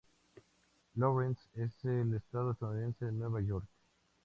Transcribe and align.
Lawrence 0.95 1.43
en 1.57 1.69
el 1.83 2.15
estado 2.15 2.53
estadounidense 2.53 3.05
de 3.05 3.11
Nueva 3.11 3.39
York. 3.39 3.67